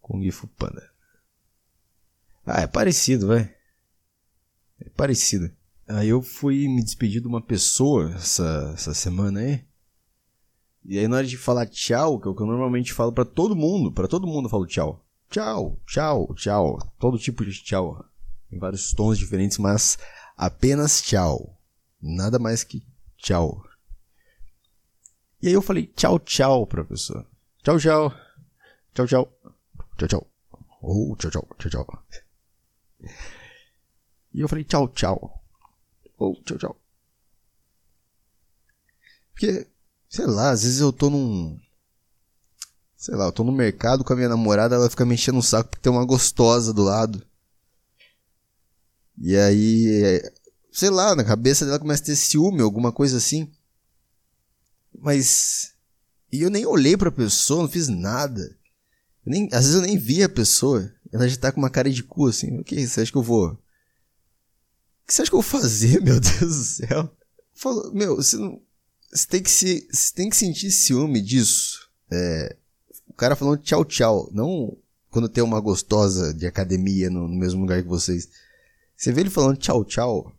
Kung 0.00 0.30
Fu 0.30 0.48
Panda. 0.48 0.90
Ah, 2.46 2.62
é 2.62 2.66
parecido, 2.66 3.26
vai. 3.26 3.54
É 4.80 4.88
parecido. 4.90 5.54
Aí 5.88 6.08
eu 6.08 6.22
fui 6.22 6.66
me 6.68 6.82
despedir 6.82 7.20
de 7.20 7.26
uma 7.26 7.42
pessoa 7.42 8.12
essa, 8.14 8.72
essa 8.74 8.94
semana 8.94 9.40
aí. 9.40 9.66
E 10.88 10.98
aí 10.98 11.08
na 11.08 11.16
hora 11.16 11.26
de 11.26 11.36
falar 11.36 11.66
tchau, 11.66 12.20
que 12.20 12.28
é 12.28 12.30
o 12.30 12.34
que 12.34 12.42
eu 12.42 12.46
normalmente 12.46 12.92
falo 12.92 13.12
para 13.12 13.24
todo 13.24 13.56
mundo, 13.56 13.90
para 13.90 14.06
todo 14.06 14.26
mundo 14.26 14.46
eu 14.46 14.50
falo 14.50 14.66
tchau. 14.66 15.04
Tchau, 15.28 15.80
tchau, 15.84 16.32
tchau. 16.34 16.78
Todo 16.98 17.18
tipo 17.18 17.44
de 17.44 17.52
tchau. 17.52 18.04
Em 18.52 18.58
vários 18.58 18.92
tons 18.92 19.18
diferentes, 19.18 19.58
mas 19.58 19.98
apenas 20.36 21.02
tchau. 21.02 21.60
Nada 22.00 22.38
mais 22.38 22.62
que 22.62 22.86
tchau. 23.16 23.64
E 25.42 25.48
aí 25.48 25.54
eu 25.54 25.60
falei 25.60 25.88
tchau, 25.88 26.20
tchau 26.20 26.66
pra 26.66 26.84
pessoa. 26.84 27.26
Tchau, 27.64 27.78
tchau. 27.80 28.14
Tchau, 28.94 29.06
tchau. 29.06 29.32
Tchau, 29.98 30.08
tchau. 30.08 30.30
Oh, 30.80 31.16
tchau, 31.16 31.30
tchau, 31.32 31.48
tchau, 31.58 31.70
tchau. 31.70 32.04
E 34.32 34.40
eu 34.40 34.48
falei 34.48 34.62
tchau, 34.62 34.86
tchau. 34.88 35.42
Ou 36.16 36.40
tchau, 36.44 36.58
tchau. 36.58 36.80
Porque, 39.32 39.66
sei 40.16 40.26
lá, 40.26 40.50
às 40.50 40.62
vezes 40.62 40.80
eu 40.80 40.92
tô 40.92 41.10
num. 41.10 41.60
Sei 42.96 43.14
lá, 43.14 43.26
eu 43.26 43.32
tô 43.32 43.44
no 43.44 43.52
mercado 43.52 44.02
com 44.02 44.12
a 44.14 44.16
minha 44.16 44.30
namorada, 44.30 44.74
ela 44.74 44.88
fica 44.88 45.04
me 45.04 45.14
enchendo 45.14 45.38
o 45.38 45.42
saco 45.42 45.68
porque 45.68 45.82
tem 45.82 45.92
uma 45.92 46.06
gostosa 46.06 46.72
do 46.72 46.82
lado. 46.82 47.22
E 49.18 49.36
aí, 49.36 50.22
sei 50.72 50.88
lá, 50.88 51.14
na 51.14 51.22
cabeça 51.22 51.66
dela 51.66 51.78
começa 51.78 52.02
a 52.02 52.06
ter 52.06 52.16
ciúme, 52.16 52.62
alguma 52.62 52.90
coisa 52.90 53.18
assim. 53.18 53.52
Mas. 54.98 55.74
E 56.32 56.40
eu 56.40 56.50
nem 56.50 56.64
olhei 56.64 56.96
pra 56.96 57.12
pessoa, 57.12 57.62
não 57.62 57.68
fiz 57.68 57.86
nada. 57.88 58.56
nem, 59.24 59.48
às 59.52 59.66
vezes 59.66 59.74
eu 59.74 59.82
nem 59.82 59.98
vi 59.98 60.22
a 60.22 60.28
pessoa. 60.28 60.90
Ela 61.12 61.28
já 61.28 61.36
tá 61.36 61.52
com 61.52 61.60
uma 61.60 61.70
cara 61.70 61.90
de 61.90 62.02
cu 62.02 62.26
assim. 62.26 62.58
O 62.58 62.64
que 62.64 62.86
você 62.86 63.02
acha 63.02 63.12
que 63.12 63.18
eu 63.18 63.22
vou? 63.22 63.48
O 63.50 63.58
que 65.06 65.12
você 65.12 65.22
acha 65.22 65.30
que 65.30 65.36
eu 65.36 65.42
vou 65.42 65.60
fazer, 65.60 66.00
meu 66.02 66.18
Deus 66.18 66.56
do 66.56 66.64
céu? 66.64 67.16
Meu, 67.92 68.16
você 68.16 68.38
não. 68.38 68.65
Você 69.12 69.26
tem 69.26 69.42
que 69.42 69.50
se. 69.50 69.88
Você 69.90 70.14
tem 70.14 70.28
que 70.28 70.36
sentir 70.36 70.70
ciúme 70.70 71.20
disso. 71.20 71.88
É, 72.10 72.56
o 73.08 73.14
cara 73.14 73.36
falando 73.36 73.60
tchau, 73.60 73.84
tchau. 73.84 74.28
Não 74.32 74.76
quando 75.10 75.28
tem 75.28 75.42
uma 75.42 75.60
gostosa 75.60 76.34
de 76.34 76.46
academia 76.46 77.08
no, 77.08 77.26
no 77.26 77.34
mesmo 77.34 77.60
lugar 77.60 77.82
que 77.82 77.88
vocês. 77.88 78.28
Você 78.96 79.12
vê 79.12 79.22
ele 79.22 79.30
falando 79.30 79.56
tchau, 79.56 79.84
tchau. 79.84 80.32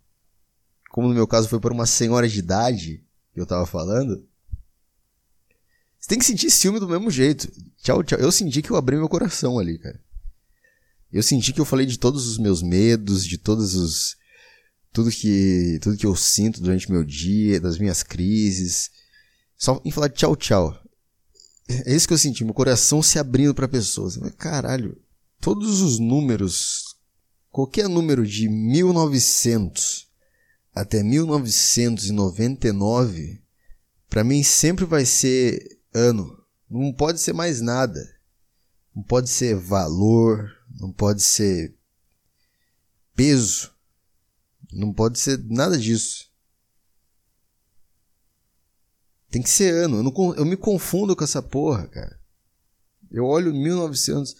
Como 0.91 1.07
no 1.07 1.13
meu 1.13 1.27
caso 1.27 1.49
foi 1.49 1.59
por 1.59 1.71
uma 1.71 1.85
senhora 1.85 2.27
de 2.27 2.39
idade 2.39 3.03
que 3.33 3.39
eu 3.39 3.45
tava 3.45 3.65
falando. 3.65 4.25
Você 5.99 6.09
tem 6.09 6.19
que 6.19 6.25
sentir 6.25 6.49
ciúme 6.49 6.79
do 6.79 6.87
mesmo 6.87 7.09
jeito. 7.09 7.51
Tchau, 7.81 8.03
tchau. 8.03 8.19
Eu 8.19 8.31
senti 8.31 8.61
que 8.61 8.71
eu 8.71 8.75
abri 8.75 8.95
meu 8.95 9.09
coração 9.09 9.59
ali, 9.59 9.77
cara. 9.77 9.99
Eu 11.11 11.23
senti 11.23 11.53
que 11.53 11.61
eu 11.61 11.65
falei 11.65 11.85
de 11.85 11.97
todos 11.97 12.27
os 12.27 12.37
meus 12.37 12.61
medos, 12.61 13.25
de 13.25 13.37
todos 13.37 13.75
os 13.75 14.16
tudo 14.97 15.11
que 15.11 15.77
tudo 15.79 15.95
que 15.95 16.07
eu 16.07 16.15
sinto 16.15 16.59
durante 16.59 16.91
meu 16.91 17.03
dia, 17.03 17.61
das 17.61 17.77
minhas 17.77 18.01
crises. 18.01 18.89
Só 19.55 19.79
em 19.85 19.91
falar 19.91 20.09
tchau, 20.09 20.35
tchau. 20.35 20.75
É 21.69 21.93
isso 21.93 22.07
que 22.07 22.15
eu 22.15 22.17
senti, 22.17 22.43
meu 22.43 22.55
coração 22.55 23.03
se 23.03 23.19
abrindo 23.19 23.53
para 23.53 23.67
pessoas. 23.67 24.17
Caralho, 24.39 24.99
todos 25.39 25.81
os 25.81 25.99
números, 25.99 26.95
qualquer 27.51 27.87
número 27.87 28.25
de 28.25 28.49
1900 28.49 30.07
até 30.73 31.03
1999, 31.03 33.39
para 34.09 34.23
mim 34.23 34.41
sempre 34.41 34.83
vai 34.83 35.05
ser 35.05 35.77
ano. 35.93 36.43
Não 36.67 36.91
pode 36.91 37.21
ser 37.21 37.33
mais 37.33 37.61
nada. 37.61 38.03
Não 38.95 39.03
pode 39.03 39.29
ser 39.29 39.55
valor, 39.55 40.49
não 40.79 40.91
pode 40.91 41.21
ser 41.21 41.75
peso, 43.15 43.76
não 44.71 44.93
pode 44.93 45.19
ser 45.19 45.43
nada 45.45 45.77
disso. 45.77 46.27
Tem 49.29 49.41
que 49.41 49.49
ser 49.49 49.73
ano. 49.73 49.97
Eu, 49.97 50.03
não, 50.03 50.13
eu 50.35 50.45
me 50.45 50.55
confundo 50.55 51.13
com 51.15 51.23
essa 51.23 51.41
porra, 51.41 51.87
cara. 51.87 52.19
Eu 53.11 53.25
olho 53.25 53.51
1900. 53.53 54.35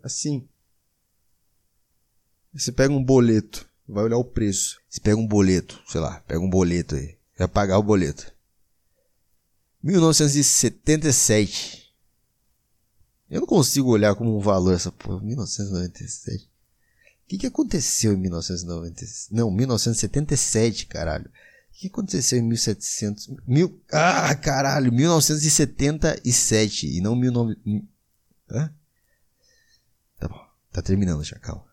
assim. 0.03 0.47
Você 2.53 2.73
pega 2.73 2.93
um 2.93 3.03
boleto, 3.03 3.67
vai 3.89 4.05
olhar 4.05 4.17
o 4.17 4.25
preço. 4.25 4.81
Você 4.89 5.01
pega 5.01 5.17
um 5.17 5.27
boleto, 5.27 5.81
sei 5.87 6.01
lá, 6.01 6.21
pega 6.27 6.41
um 6.41 6.51
boleto 6.51 6.97
aí. 6.97 7.17
Vai 7.39 7.47
pagar 7.47 7.79
o 7.79 7.83
boleto. 7.83 8.33
1977. 9.83 11.81
Eu 13.31 13.41
não 13.41 13.47
consigo 13.47 13.91
olhar 13.91 14.15
como 14.17 14.37
um 14.37 14.41
valor 14.41 14.75
essa 14.75 14.91
porra. 14.91 15.21
1997. 15.21 16.50
Que, 17.31 17.39
que 17.39 17.47
aconteceu 17.47 18.13
em 18.13 18.17
1997? 18.17 19.33
Não, 19.33 19.53
1977, 19.53 20.87
caralho. 20.87 21.29
O 21.29 21.33
que 21.75 21.87
aconteceu 21.87 22.41
em 22.41 22.43
1700? 22.43 23.29
Mil... 23.47 23.81
Ah, 23.93 24.35
caralho, 24.35 24.93
1977 24.93 26.89
e 26.89 27.01
não 27.01 27.17
19... 27.17 27.57
Hã? 28.51 28.75
Tá 30.19 30.27
bom, 30.27 30.45
tá 30.73 30.83
terminando 30.83 31.23
já, 31.23 31.39
calma. 31.39 31.65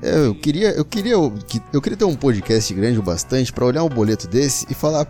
É, 0.00 0.26
eu 0.26 0.34
queria, 0.34 0.70
eu 0.70 0.84
queria, 0.84 1.14
eu 1.14 1.82
queria 1.82 1.98
ter 1.98 2.04
um 2.04 2.14
podcast 2.14 2.72
grande 2.72 2.98
o 2.98 3.02
bastante 3.02 3.52
para 3.52 3.64
olhar 3.64 3.84
um 3.84 3.88
boleto 3.88 4.26
desse 4.28 4.66
e 4.70 4.74
falar, 4.74 5.06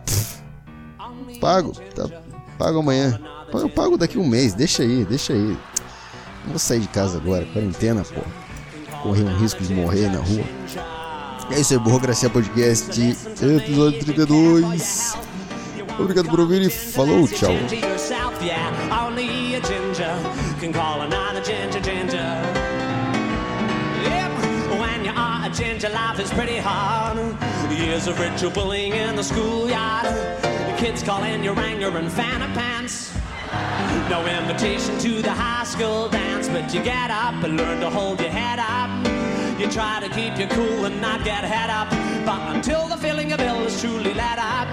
pago, 1.41 1.73
tá, 1.95 2.09
pago 2.59 2.79
amanhã, 2.79 3.21
eu 3.53 3.69
pago 3.69 3.99
daqui 3.99 4.19
um 4.19 4.27
mês, 4.27 4.55
deixa 4.55 4.83
aí, 4.83 5.05
deixa 5.05 5.35
aí. 5.35 5.57
Não 6.45 6.51
vou 6.51 6.59
sair 6.59 6.81
de 6.81 6.89
casa 6.89 7.19
agora, 7.19 7.45
quarentena, 7.53 8.03
pô. 8.03 8.48
Correr 9.03 9.25
um 9.25 9.37
risco 9.39 9.63
de 9.63 9.75
morrer 9.75 10.09
na 10.11 10.19
rua. 10.19 10.45
É 11.51 11.61
isso 11.61 11.73
aí, 11.73 11.79
Burocracia 11.79 12.29
Podcast, 12.29 13.01
episódio 13.01 14.05
32. 14.05 15.17
Obrigado 15.99 16.29
por 16.29 16.41
ouvir 16.41 16.63
e 16.63 16.71
falou, 16.71 17.27
tchau. 17.27 17.53
ginger 25.59 25.89
life 25.89 26.21
is 26.21 26.31
pretty 26.33 26.59
hard. 26.59 27.19
Years 27.73 28.07
of 28.07 28.21
ritual 28.21 28.51
bullying 28.51 28.93
in 28.93 29.17
the 29.17 29.25
schoolyard. 29.25 30.07
Kids 30.79 31.03
calling 31.03 31.43
you 31.43 31.53
and 31.53 32.09
Fanta 32.11 32.53
Pants. 32.55 33.18
No 34.09 34.27
invitation 34.27 34.99
to 34.99 35.23
the 35.23 35.31
high 35.31 35.65
school 35.65 36.09
dance, 36.09 36.49
but 36.49 36.73
you 36.73 36.83
get 36.83 37.11
up 37.11 37.43
and 37.45 37.57
learn 37.57 37.81
to 37.81 37.91
hold 37.91 38.21
your 38.21 38.31
head 38.31 38.59
up. 38.59 38.91
You 39.61 39.69
try 39.69 40.01
to 40.01 40.09
keep 40.09 40.39
your 40.39 40.49
cool 40.49 40.85
and 40.87 41.01
not 41.01 41.25
get 41.25 41.45
head 41.45 41.69
up. 41.69 41.91
But 42.25 42.55
until 42.55 42.87
the 42.89 42.97
feeling 42.97 43.33
of 43.33 43.41
ill 43.41 43.63
is 43.67 43.81
truly 43.81 44.15
let 44.15 44.39
up, 44.39 44.69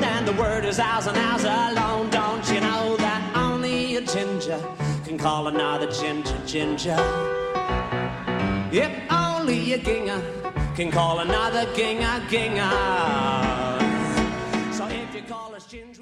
then 0.00 0.24
the 0.24 0.32
word 0.34 0.64
is 0.64 0.78
ours 0.78 1.06
and 1.06 1.18
ours 1.18 1.44
alone. 1.44 2.08
Don't 2.10 2.48
you 2.50 2.60
know 2.60 2.96
that 2.98 3.32
only 3.34 3.96
a 3.96 4.00
ginger 4.00 4.62
can 5.04 5.18
call 5.18 5.48
another 5.48 5.90
ginger 5.90 6.38
ginger? 6.46 6.96
If 8.70 8.92
only 9.10 9.72
a 9.72 9.78
ginger 9.78 10.22
can 10.76 10.90
call 10.90 11.18
another 11.18 11.64
ginger 11.74 12.22
ginger. 12.30 12.70
So 14.72 14.86
if 14.86 15.14
you 15.14 15.22
call 15.22 15.54
us 15.54 15.66
ginger. 15.66 15.97